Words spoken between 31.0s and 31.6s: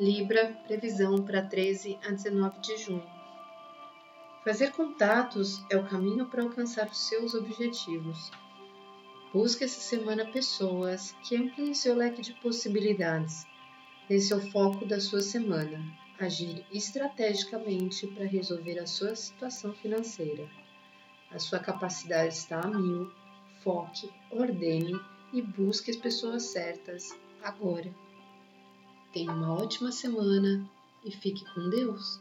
e fique